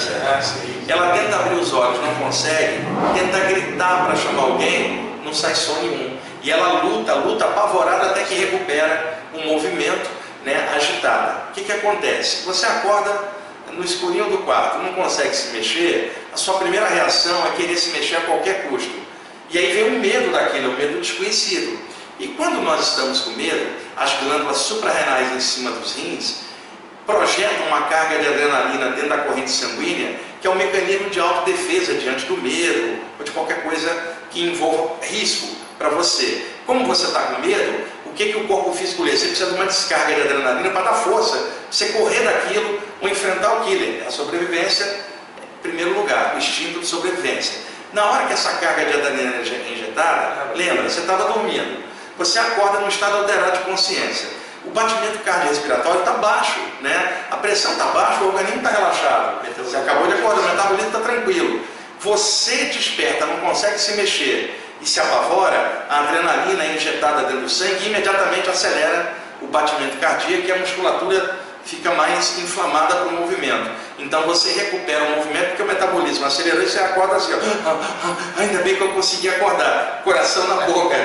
Ela 0.89 1.11
tenta 1.11 1.37
abrir 1.37 1.57
os 1.57 1.73
olhos, 1.73 2.01
não 2.01 2.15
consegue, 2.17 2.79
tenta 3.15 3.39
gritar 3.41 4.07
para 4.07 4.17
chamar 4.17 4.43
alguém, 4.43 5.19
não 5.25 5.35
sai 5.35 5.55
som 5.55 5.75
nenhum. 5.83 6.19
E 6.43 6.51
ela 6.51 6.83
luta, 6.83 7.15
luta 7.15 7.45
apavorada 7.45 8.11
até 8.11 8.25
que 8.25 8.35
recupera 8.35 9.23
um 9.35 9.47
movimento 9.47 10.11
né, 10.45 10.73
agitada. 10.75 11.51
O 11.51 11.53
que, 11.53 11.63
que 11.65 11.73
acontece? 11.73 12.45
Você 12.45 12.67
acorda 12.67 13.33
no 13.71 13.85
escurinho 13.85 14.29
do 14.29 14.39
quarto, 14.39 14.79
não 14.79 14.93
consegue 14.93 15.35
se 15.35 15.49
mexer, 15.53 16.27
a 16.33 16.37
sua 16.37 16.59
primeira 16.59 16.87
reação 16.87 17.47
é 17.47 17.51
querer 17.53 17.77
se 17.77 17.91
mexer 17.91 18.17
a 18.17 18.21
qualquer 18.23 18.69
custo. 18.69 18.91
E 19.51 19.59
aí 19.59 19.73
vem 19.73 19.97
o 19.97 20.01
medo 20.01 20.33
daquilo, 20.33 20.73
o 20.73 20.77
medo 20.77 21.01
desconhecido. 21.01 21.79
E 22.19 22.29
quando 22.29 22.63
nós 22.63 22.89
estamos 22.89 23.21
com 23.21 23.31
medo, 23.31 23.75
as 23.97 24.13
glândulas 24.21 24.59
suprarrenais 24.59 25.33
em 25.33 25.41
cima 25.41 25.71
dos 25.73 25.95
rins 25.95 26.43
projetam 27.07 27.67
uma 27.67 27.83
carga 27.83 28.19
de 28.19 28.29
adrenalina 28.29 28.91
dentro 28.91 29.09
da 29.09 29.19
corrente 29.19 29.51
sanguínea, 29.51 30.19
que 30.43 30.49
é 30.49 30.51
um 30.51 30.57
mecanismo 30.57 31.09
de 31.09 31.21
autodefesa 31.21 31.95
diante 31.95 32.27
do 32.27 32.37
medo 32.37 32.99
ou 33.17 33.25
de 33.25 33.31
qualquer 33.31 33.63
coisa 33.63 34.17
que 34.29 34.43
envolva 34.43 34.97
risco 35.01 35.47
para 35.79 35.89
você. 35.91 36.45
Como 36.67 36.85
você 36.85 37.07
está 37.07 37.21
com 37.21 37.41
medo, 37.41 37.87
o 38.07 38.11
que, 38.13 38.33
que 38.33 38.37
o 38.37 38.49
corpo 38.49 38.73
físico 38.73 39.05
lê? 39.05 39.13
Você 39.13 39.29
precisa 39.29 39.51
de 39.51 39.55
uma 39.55 39.67
descarga 39.67 40.13
de 40.13 40.21
adrenalina 40.23 40.71
para 40.71 40.83
dar 40.83 40.95
força, 40.95 41.37
para 41.37 41.49
você 41.71 41.87
correr 41.91 42.25
daquilo 42.25 42.81
ou 43.01 43.09
enfrentar 43.09 43.61
o 43.61 43.65
killer. 43.65 44.05
A 44.05 44.11
sobrevivência, 44.11 44.85
em 44.85 45.63
primeiro 45.63 45.95
lugar, 45.95 46.35
o 46.35 46.39
instinto 46.39 46.81
de 46.81 46.87
sobrevivência. 46.87 47.61
Na 47.93 48.05
hora 48.07 48.27
que 48.27 48.33
essa 48.33 48.51
carga 48.55 48.85
de 48.85 48.95
adrenalina 48.95 49.37
é 49.37 49.73
injetada, 49.73 50.55
lembra, 50.57 50.91
você 50.91 51.01
estava 51.01 51.33
dormindo. 51.33 51.85
Você 52.19 52.41
acorda 52.41 52.81
num 52.81 52.89
estado 52.89 53.19
alterado 53.19 53.59
de 53.59 53.65
consciência 53.65 54.42
o 54.65 54.71
batimento 54.71 55.19
cardiorrespiratório 55.21 56.01
está 56.01 56.13
baixo, 56.13 56.61
né? 56.81 57.25
a 57.31 57.37
pressão 57.37 57.73
está 57.73 57.87
baixa, 57.87 58.23
o 58.23 58.29
organismo 58.29 58.59
está 58.59 58.71
relaxado. 58.71 59.47
Você 59.57 59.77
acabou 59.77 60.07
de 60.07 60.15
acordar, 60.15 60.41
o 60.41 60.49
metabolismo 60.51 60.87
está 60.89 61.01
tranquilo. 61.01 61.61
Você 62.01 62.57
desperta, 62.67 63.27
não 63.27 63.39
consegue 63.39 63.79
se 63.79 63.93
mexer 63.93 64.61
e 64.81 64.87
se 64.89 65.01
apavora, 65.01 65.87
a 65.89 66.01
adrenalina 66.01 66.65
é 66.65 66.75
injetada 66.75 67.23
dentro 67.23 67.43
do 67.43 67.49
sangue 67.49 67.85
e 67.85 67.89
imediatamente 67.89 68.51
acelera 68.51 69.15
o 69.41 69.47
batimento 69.47 69.97
cardíaco 69.99 70.47
e 70.47 70.53
a 70.53 70.57
musculatura 70.57 71.42
fica 71.65 71.93
mais 71.95 72.39
inflamada 72.39 72.97
para 72.97 73.09
o 73.09 73.13
movimento. 73.13 73.71
Então 73.99 74.23
você 74.23 74.53
recupera 74.53 75.05
o 75.05 75.17
movimento 75.17 75.49
porque 75.49 75.63
o 75.63 75.67
metabolismo 75.67 76.27
acelerou 76.27 76.63
e 76.63 76.69
você 76.69 76.79
acorda 76.79 77.17
assim, 77.17 77.33
ó, 77.33 77.37
ah, 77.67 77.79
ah, 78.05 78.41
ainda 78.41 78.63
bem 78.63 78.77
que 78.77 78.81
eu 78.81 78.93
consegui 78.93 79.29
acordar, 79.29 80.03
coração 80.05 80.47
na 80.49 80.67
boca. 80.67 80.97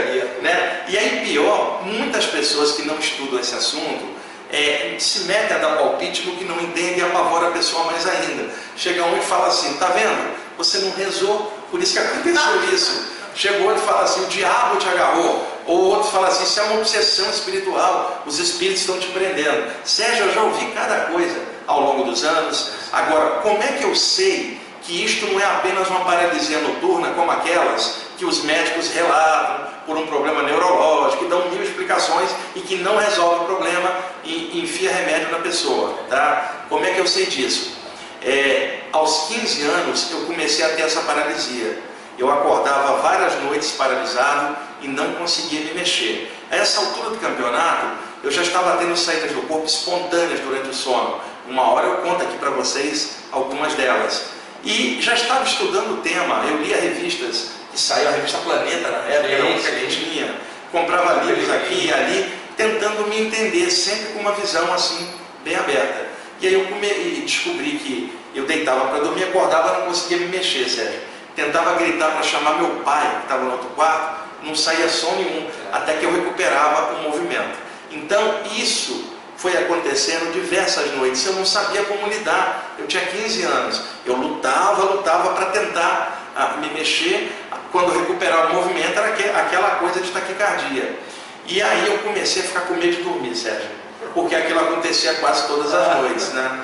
Né? 0.42 0.86
E 0.88 0.98
aí 0.98 1.26
pior, 1.26 1.84
muitas 1.84 2.26
pessoas 2.26 2.74
que 2.74 2.84
não 2.84 2.98
estudam 2.98 3.40
esse 3.40 3.56
assunto 3.56 4.18
é, 4.50 4.96
se 4.98 5.26
metem 5.26 5.58
a 5.58 5.60
dar 5.60 5.78
palpite 5.78 6.26
no 6.26 6.36
que 6.38 6.46
não 6.46 6.60
entendem 6.60 7.00
e 7.00 7.02
apavora 7.02 7.50
a 7.50 7.52
pessoa 7.52 7.84
mais 7.86 8.08
ainda. 8.08 8.50
Chega 8.76 9.04
um 9.06 9.18
e 9.18 9.22
fala 9.22 9.48
assim, 9.48 9.74
tá 9.74 9.88
vendo? 9.88 10.36
Você 10.58 10.80
não 10.80 10.92
rezou, 10.92 11.54
por 11.70 11.82
isso 11.82 11.94
que 11.94 12.00
aconteceu 12.00 12.74
isso. 12.74 13.17
Chegou 13.38 13.72
e 13.72 13.78
fala 13.78 14.02
assim, 14.02 14.24
o 14.24 14.28
diabo 14.28 14.78
te 14.78 14.90
agarrou. 14.90 15.48
Ou 15.68 15.92
outro 15.92 16.10
fala 16.10 16.28
assim, 16.28 16.44
isso 16.44 16.60
é 16.60 16.64
uma 16.64 16.80
obsessão 16.80 17.30
espiritual, 17.30 18.24
os 18.26 18.40
espíritos 18.40 18.82
estão 18.82 19.00
te 19.00 19.08
prendendo. 19.10 19.72
Sérgio, 19.84 20.26
eu 20.26 20.34
já 20.34 20.42
ouvi 20.42 20.66
cada 20.72 21.02
coisa 21.12 21.40
ao 21.68 21.82
longo 21.82 22.06
dos 22.06 22.24
anos. 22.24 22.72
Agora, 22.92 23.42
como 23.42 23.62
é 23.62 23.68
que 23.74 23.84
eu 23.84 23.94
sei 23.94 24.60
que 24.82 25.06
isto 25.06 25.28
não 25.28 25.40
é 25.40 25.46
apenas 25.46 25.88
uma 25.88 26.04
paralisia 26.04 26.58
noturna 26.62 27.12
como 27.12 27.30
aquelas 27.30 27.98
que 28.18 28.26
os 28.26 28.44
médicos 28.44 28.90
relatam 28.90 29.68
por 29.86 29.98
um 29.98 30.08
problema 30.08 30.42
neurológico, 30.42 31.26
que 31.26 31.30
dão 31.30 31.48
mil 31.50 31.62
explicações 31.62 32.32
e 32.56 32.62
que 32.62 32.78
não 32.78 32.98
resolve 32.98 33.44
o 33.44 33.46
problema 33.46 33.94
e 34.24 34.62
enfia 34.64 34.92
remédio 34.92 35.30
na 35.30 35.40
pessoa. 35.40 35.94
Tá? 36.10 36.66
Como 36.70 36.84
é 36.84 36.92
que 36.92 37.00
eu 37.00 37.06
sei 37.06 37.28
disso? 37.28 37.78
É, 38.24 38.80
aos 38.92 39.28
15 39.28 39.62
anos 39.62 40.12
eu 40.12 40.22
comecei 40.22 40.66
a 40.66 40.70
ter 40.70 40.82
essa 40.82 41.02
paralisia. 41.02 41.78
Eu 42.18 42.32
acordava 42.32 42.98
várias 43.02 43.36
noites 43.44 43.72
paralisado 43.72 44.58
e 44.82 44.88
não 44.88 45.14
conseguia 45.14 45.62
me 45.62 45.74
mexer. 45.74 46.32
A 46.50 46.56
essa 46.56 46.80
altura 46.80 47.12
do 47.12 47.18
campeonato, 47.18 47.98
eu 48.24 48.32
já 48.32 48.42
estava 48.42 48.78
tendo 48.78 48.98
saídas 48.98 49.32
do 49.32 49.42
corpo 49.44 49.66
espontâneas 49.66 50.40
durante 50.40 50.70
o 50.70 50.74
sono. 50.74 51.20
Uma 51.48 51.62
hora 51.72 51.88
eu 51.88 51.98
conto 51.98 52.24
aqui 52.24 52.38
para 52.38 52.50
vocês 52.50 53.18
algumas 53.32 53.74
delas. 53.74 54.26
E 54.64 54.98
já 55.00 55.14
estava 55.14 55.44
estudando 55.44 56.00
o 56.00 56.02
tema, 56.02 56.44
eu 56.50 56.58
lia 56.58 56.78
revistas 56.78 57.52
que 57.72 57.80
saíam, 57.80 58.10
a 58.10 58.16
revista 58.16 58.40
Planeta 58.40 58.90
na 58.90 58.98
época, 58.98 59.28
era 59.28 59.60
que 59.60 59.68
a 59.68 59.80
gente 59.80 60.10
tinha. 60.10 60.36
Comprava 60.72 61.24
livros 61.24 61.50
aqui 61.50 61.86
e 61.86 61.94
ali, 61.94 62.34
tentando 62.58 63.08
me 63.08 63.22
entender, 63.22 63.70
sempre 63.70 64.14
com 64.14 64.20
uma 64.20 64.32
visão 64.34 64.74
assim, 64.74 65.08
bem 65.44 65.56
aberta. 65.56 66.08
E 66.42 66.48
aí 66.48 66.54
eu 66.54 66.66
come... 66.66 66.88
descobri 67.26 67.72
que 67.78 68.18
eu 68.34 68.46
deitava 68.46 68.88
para 68.90 69.00
dormir, 69.00 69.26
acordava, 69.26 69.80
não 69.80 69.86
conseguia 69.88 70.18
me 70.18 70.26
mexer, 70.26 70.68
Sérgio. 70.68 71.00
Tentava 71.38 71.76
gritar 71.76 72.14
para 72.14 72.24
chamar 72.24 72.56
meu 72.56 72.82
pai, 72.84 73.18
que 73.18 73.22
estava 73.26 73.44
no 73.44 73.52
outro 73.52 73.70
quarto, 73.76 74.24
não 74.42 74.56
saía 74.56 74.90
som 74.90 75.12
nenhum, 75.18 75.48
até 75.72 75.94
que 75.94 76.04
eu 76.04 76.12
recuperava 76.12 76.96
o 76.96 77.04
movimento. 77.04 77.60
Então, 77.92 78.40
isso 78.58 79.14
foi 79.38 79.56
acontecendo 79.56 80.34
diversas 80.34 80.96
noites. 80.96 81.24
Eu 81.28 81.34
não 81.34 81.46
sabia 81.46 81.84
como 81.84 82.08
lidar. 82.08 82.74
Eu 82.80 82.88
tinha 82.88 83.06
15 83.06 83.44
anos. 83.44 83.84
Eu 84.04 84.16
lutava, 84.16 84.82
lutava 84.86 85.36
para 85.36 85.46
tentar 85.52 86.24
ah, 86.36 86.56
me 86.60 86.72
mexer. 86.72 87.32
Quando 87.72 87.96
recuperar 88.00 88.50
o 88.50 88.56
movimento, 88.56 88.98
era 88.98 89.10
aquela 89.40 89.76
coisa 89.76 90.02
de 90.02 90.10
taquicardia. 90.10 90.98
E 91.46 91.62
aí 91.62 91.88
eu 91.88 92.00
comecei 92.00 92.42
a 92.42 92.46
ficar 92.46 92.62
com 92.62 92.74
medo 92.74 92.96
de 92.96 93.04
dormir, 93.04 93.36
Sérgio. 93.36 93.70
Porque 94.12 94.34
aquilo 94.34 94.60
acontecia 94.60 95.14
quase 95.16 95.46
todas 95.46 95.72
as 95.72 95.98
noites, 96.02 96.30
né? 96.30 96.64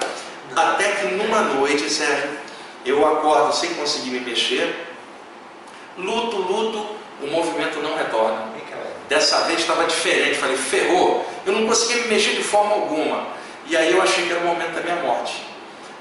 Até 0.56 0.94
que 0.94 1.08
numa 1.14 1.42
noite, 1.42 1.88
Sérgio, 1.92 2.43
eu 2.86 3.06
acordo 3.06 3.54
sem 3.54 3.74
conseguir 3.76 4.12
me 4.12 4.20
mexer, 4.20 4.88
luto, 5.98 6.38
luto, 6.38 6.86
o 7.22 7.28
movimento 7.28 7.80
não 7.80 7.96
retorna. 7.96 8.54
Dessa 9.10 9.42
vez 9.42 9.60
estava 9.60 9.86
diferente, 9.86 10.38
falei, 10.38 10.56
ferrou, 10.56 11.26
eu 11.46 11.54
não 11.54 11.68
conseguia 11.68 12.04
me 12.04 12.08
mexer 12.08 12.34
de 12.34 12.44
forma 12.44 12.74
alguma. 12.74 13.28
E 13.68 13.76
aí 13.78 13.92
eu 13.92 14.02
achei 14.02 14.26
que 14.26 14.32
era 14.32 14.42
o 14.42 14.46
momento 14.46 14.74
da 14.74 14.82
minha 14.82 14.96
morte. 15.04 15.44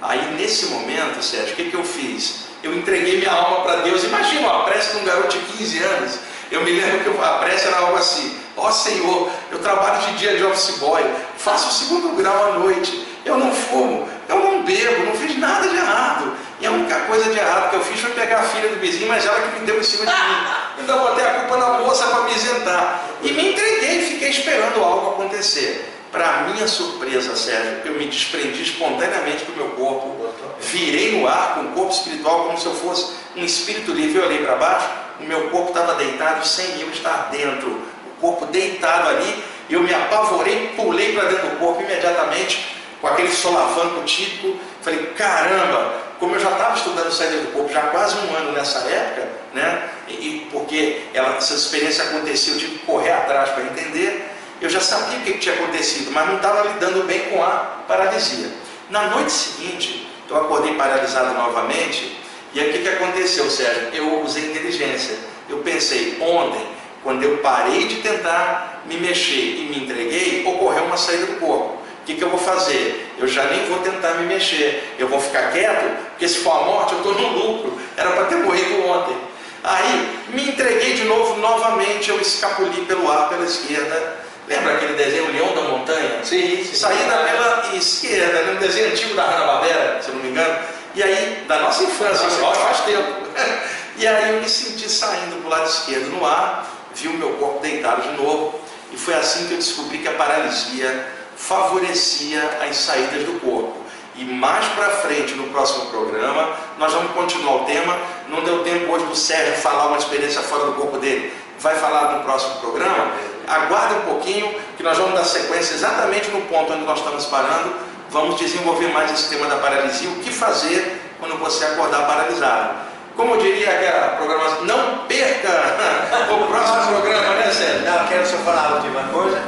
Aí 0.01 0.35
nesse 0.39 0.67
momento, 0.67 1.23
Sérgio, 1.23 1.53
o 1.53 1.57
que, 1.57 1.71
que 1.71 1.75
eu 1.75 1.85
fiz? 1.85 2.45
Eu 2.63 2.75
entreguei 2.75 3.19
minha 3.19 3.33
alma 3.33 3.63
para 3.63 3.77
Deus. 3.83 4.05
Imagina 4.05 4.49
a 4.49 4.63
prece 4.65 4.93
de 4.93 5.03
um 5.03 5.05
garoto 5.05 5.37
de 5.37 5.45
15 5.45 5.79
anos. 5.83 6.19
Eu 6.51 6.63
me 6.65 6.71
lembro 6.73 7.01
que 7.01 7.23
a 7.23 7.33
prece 7.39 7.67
era 7.67 7.79
algo 7.79 7.97
assim: 7.97 8.37
Ó 8.57 8.69
oh, 8.69 8.73
Senhor, 8.73 9.31
eu 9.51 9.59
trabalho 9.59 10.01
de 10.07 10.19
dia 10.19 10.37
de 10.37 10.45
office 10.45 10.79
boy, 10.79 11.03
faço 11.37 11.69
o 11.69 11.73
segundo 11.73 12.17
grau 12.17 12.53
à 12.53 12.59
noite, 12.59 13.07
eu 13.25 13.37
não 13.39 13.53
fumo, 13.53 14.09
eu 14.29 14.39
não 14.39 14.63
bebo, 14.63 15.07
não 15.07 15.15
fiz 15.15 15.39
nada 15.39 15.69
de 15.69 15.77
errado. 15.77 16.37
E 16.63 16.67
a 16.67 16.71
única 16.71 16.95
coisa 17.01 17.29
de 17.29 17.37
errado 17.37 17.71
que 17.71 17.77
eu 17.77 17.85
fiz 17.85 18.01
foi 18.01 18.13
pegar 18.13 18.39
a 18.39 18.43
filha 18.45 18.69
do 18.69 18.79
vizinho, 18.79 19.09
mas 19.09 19.27
ela 19.27 19.41
que 19.41 19.59
me 19.59 19.67
deu 19.67 19.81
em 19.81 19.83
cima 19.83 20.07
de 20.07 20.13
mim. 20.13 20.37
Então 20.79 20.97
botei 21.01 21.27
a 21.27 21.35
culpa 21.41 21.57
na 21.57 21.79
moça 21.81 22.07
para 22.07 22.23
me 22.23 22.33
isentar. 22.33 23.03
E 23.21 23.33
me 23.33 23.51
entreguei 23.51 23.99
e 23.99 24.07
fiquei 24.13 24.31
esperando 24.31 24.81
algo 24.81 25.11
acontecer. 25.11 25.93
Para 26.13 26.43
minha 26.43 26.69
surpresa, 26.69 27.35
Sérgio, 27.35 27.81
eu 27.85 27.95
me 27.95 28.07
desprendi 28.07 28.63
espontaneamente 28.63 29.45
do 29.45 29.57
meu 29.57 29.71
corpo, 29.71 30.25
virei 30.61 31.19
no 31.19 31.27
ar 31.27 31.55
com 31.55 31.63
o 31.63 31.69
corpo 31.73 31.91
espiritual 31.91 32.45
como 32.45 32.61
se 32.61 32.67
eu 32.67 32.75
fosse 32.75 33.13
um 33.35 33.45
espírito 33.45 33.91
livre. 33.91 34.19
Eu 34.19 34.27
olhei 34.27 34.45
para 34.45 34.55
baixo, 34.55 34.89
o 35.19 35.25
meu 35.25 35.51
corpo 35.51 35.71
estava 35.71 35.95
deitado 35.97 36.47
sem 36.47 36.81
eu 36.81 36.91
estar 36.91 37.29
dentro. 37.33 37.71
O 37.71 38.21
corpo 38.21 38.47
deitado 38.47 39.09
ali, 39.09 39.43
eu 39.69 39.83
me 39.83 39.93
apavorei, 39.93 40.75
pulei 40.77 41.13
para 41.13 41.25
dentro 41.25 41.49
do 41.49 41.57
corpo 41.57 41.83
imediatamente, 41.83 42.77
com 43.01 43.09
aquele 43.09 43.33
solavanco 43.33 44.05
típico. 44.05 44.57
Falei, 44.81 45.07
caramba, 45.17 46.12
como 46.23 46.37
eu 46.37 46.41
já 46.41 46.53
estava 46.53 46.77
estudando 46.77 47.11
saída 47.11 47.39
do 47.39 47.53
corpo 47.53 47.73
já 47.73 47.81
há 47.81 47.87
quase 47.89 48.17
um 48.17 48.37
ano 48.37 48.53
nessa 48.53 48.79
época, 48.79 49.29
né? 49.53 49.91
E, 50.07 50.47
porque 50.53 51.03
ela, 51.13 51.37
essa 51.37 51.55
experiência 51.55 52.05
aconteceu, 52.05 52.55
eu 52.55 52.61
tive 52.61 52.79
que 52.79 52.87
correr 52.87 53.11
atrás 53.11 53.51
para 53.51 53.65
entender. 53.65 54.31
Eu 54.61 54.71
já 54.71 54.79
sabia 54.79 55.19
o 55.19 55.23
que 55.23 55.39
tinha 55.39 55.57
acontecido, 55.57 56.13
mas 56.13 56.29
não 56.29 56.37
estava 56.37 56.69
lidando 56.69 57.03
bem 57.03 57.23
com 57.23 57.43
a 57.43 57.83
paralisia. 57.89 58.53
Na 58.89 59.09
noite 59.09 59.33
seguinte, 59.33 60.09
eu 60.31 60.37
acordei 60.37 60.75
paralisado 60.75 61.35
novamente. 61.35 62.17
E 62.55 62.61
aí 62.61 62.71
o 62.71 62.73
que, 62.73 62.83
que 62.83 62.89
aconteceu, 62.89 63.51
Sérgio? 63.51 63.89
Eu 63.93 64.23
usei 64.23 64.45
inteligência. 64.45 65.17
Eu 65.49 65.59
pensei, 65.59 66.19
ontem, 66.21 66.65
quando 67.03 67.25
eu 67.25 67.39
parei 67.39 67.89
de 67.89 67.97
tentar 67.97 68.85
me 68.87 68.97
mexer 68.97 69.57
e 69.57 69.67
me 69.69 69.85
entreguei, 69.85 70.47
ocorreu 70.47 70.85
uma 70.85 70.97
saída 70.97 71.27
do 71.27 71.41
corpo. 71.41 71.82
O 72.03 72.05
que, 72.05 72.15
que 72.15 72.23
eu 72.23 72.31
vou 72.31 72.39
fazer? 72.39 73.15
Eu 73.17 73.29
já 73.29 73.45
nem 73.45 73.65
vou 73.67 73.79
tentar 73.79 74.15
me 74.15 74.27
mexer. 74.27 74.97
Eu 74.99 75.07
vou 75.07 75.21
ficar 75.21 75.53
quieto, 75.53 75.97
porque 76.11 76.29
se 76.29 76.41
for 76.41 76.51
a 76.51 76.65
morte, 76.65 76.95
eu 76.95 76.99
estou 76.99 77.15
no 77.15 77.29
lucro. 77.29 77.79
Era 77.97 78.11
para 78.11 78.25
ter 78.25 78.37
morrido 78.37 78.89
ontem. 78.89 79.17
Aí 79.63 80.19
me 80.35 80.49
entreguei 80.49 80.95
de 80.95 81.05
novo, 81.05 81.39
novamente 81.39 82.11
eu 82.11 82.21
escapuli 82.21 82.85
pelo 82.87 83.09
ar 83.11 83.29
pela 83.29 83.45
esquerda. 83.45 84.17
Lembra 84.49 84.75
aquele 84.75 84.95
desenho 84.95 85.31
Leão 85.31 85.55
da 85.55 85.63
Montanha? 85.63 86.25
Sim, 86.25 86.65
sim. 86.65 86.75
Saída 86.75 87.19
pela 87.19 87.77
esquerda, 87.77 88.51
um 88.51 88.57
desenho 88.57 88.91
antigo 88.91 89.15
da 89.15 89.25
Hanna-Barbera, 89.25 90.03
se 90.03 90.11
não 90.11 90.19
me 90.19 90.31
engano. 90.31 90.59
E 90.97 91.03
aí, 91.05 91.45
da 91.47 91.61
nossa 91.61 91.85
infância, 91.85 92.27
nossa, 92.41 92.61
faz 92.61 92.81
tempo. 92.81 93.23
E 93.95 94.07
aí 94.07 94.31
eu 94.33 94.41
me 94.41 94.49
senti 94.49 94.89
saindo 94.91 95.37
para 95.43 95.47
o 95.47 95.51
lado 95.51 95.69
esquerdo 95.69 96.11
no 96.17 96.25
ar, 96.25 96.67
vi 96.95 97.09
o 97.09 97.13
meu 97.13 97.35
corpo 97.35 97.61
deitado 97.61 98.01
de 98.01 98.23
novo. 98.23 98.59
E 98.91 98.97
foi 98.97 99.13
assim 99.13 99.47
que 99.47 99.53
eu 99.53 99.59
descobri 99.59 99.99
que 99.99 100.09
a 100.09 100.13
paralisia 100.13 101.07
favorecia 101.43 102.41
as 102.63 102.77
saídas 102.77 103.25
do 103.25 103.41
corpo. 103.41 103.77
E 104.15 104.25
mais 104.25 104.65
para 104.69 104.91
frente, 104.91 105.35
no 105.35 105.49
próximo 105.49 105.87
programa, 105.87 106.51
nós 106.79 106.93
vamos 106.93 107.13
continuar 107.13 107.63
o 107.63 107.65
tema. 107.65 107.97
Não 108.29 108.43
deu 108.45 108.63
tempo 108.63 108.93
hoje 108.93 109.07
do 109.07 109.17
Sérgio 109.17 109.55
falar 109.55 109.87
uma 109.87 109.99
experiência 109.99 110.41
fora 110.43 110.67
do 110.67 110.73
corpo 110.75 110.99
dele. 110.99 111.33
Vai 111.59 111.75
falar 111.77 112.19
no 112.19 112.25
próximo 112.25 112.57
programa. 112.61 113.13
Aguarde 113.49 113.95
um 113.95 114.01
pouquinho, 114.03 114.55
que 114.77 114.83
nós 114.83 114.97
vamos 114.97 115.15
dar 115.15 115.25
sequência 115.25 115.75
exatamente 115.75 116.31
no 116.31 116.43
ponto 116.43 116.73
onde 116.73 116.85
nós 116.85 116.99
estamos 116.99 117.27
parando. 117.27 117.75
Vamos 118.11 118.39
desenvolver 118.39 118.89
mais 118.89 119.11
esse 119.11 119.31
tema 119.31 119.47
da 119.47 119.57
paralisia. 119.57 120.11
O 120.11 120.17
que 120.17 120.31
fazer 120.31 121.01
quando 121.19 121.39
você 121.39 121.65
acordar 121.65 122.07
paralisado. 122.07 122.93
Como 123.17 123.35
eu 123.35 123.41
diria 123.41 123.71
aquela 123.71 124.17
programação, 124.17 124.65
não 124.65 125.07
perca 125.07 125.49
o 126.33 126.47
próximo 126.47 127.01
programa, 127.01 127.35
né, 127.35 127.51
Sérgio? 127.51 127.91
Não, 127.91 128.07
quero 128.07 128.27
só 128.27 128.37
falar 128.39 128.71
a 128.71 128.75
última 128.77 129.03
coisa, 129.05 129.43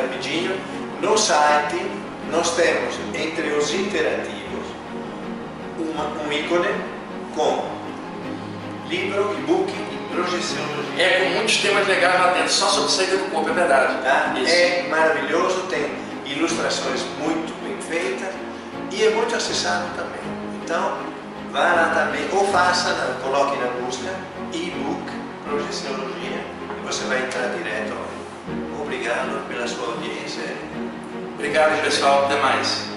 rapidinho. 0.00 0.71
No 1.02 1.18
site 1.18 1.84
nós 2.30 2.54
temos 2.54 2.94
entre 3.12 3.48
os 3.48 3.74
interativos 3.74 4.66
uma, 5.76 6.04
um 6.22 6.32
ícone 6.32 6.68
com 7.34 7.64
livro, 8.88 9.34
e-book 9.36 9.68
e 9.68 10.14
projeção. 10.14 10.64
É, 10.96 11.24
com 11.24 11.30
muitos 11.30 11.56
temas 11.56 11.88
legais 11.88 12.20
lá 12.20 12.32
dentro, 12.34 12.52
só 12.52 12.68
sobre 12.68 12.92
saída 12.92 13.16
do 13.16 13.30
corpo, 13.32 13.50
é 13.50 13.52
verdade. 13.52 14.00
Tá? 14.04 14.32
É 14.46 14.86
maravilhoso, 14.88 15.62
tem 15.62 15.90
ilustrações 16.24 17.02
muito 17.18 17.52
bem 17.64 17.76
feitas 17.82 18.32
e 18.92 19.02
é 19.02 19.10
muito 19.10 19.34
acessado 19.34 19.86
também. 19.96 20.20
Então, 20.62 20.98
vá 21.50 21.72
lá 21.72 21.92
também, 21.96 22.28
ou 22.32 22.46
faça, 22.46 23.18
coloque 23.20 23.58
na 23.58 23.66
busca 23.84 24.14
e-book 24.52 25.10
projeciologia 25.48 26.44
e 26.80 26.86
você 26.86 27.04
vai 27.06 27.24
entrar 27.24 27.48
direto. 27.48 27.92
Obrigado 28.80 29.48
pela 29.48 29.66
sua 29.66 29.88
audiência. 29.88 30.54
Obrigado, 31.42 31.82
pessoal. 31.82 32.26
Até 32.26 32.40
mais. 32.40 32.91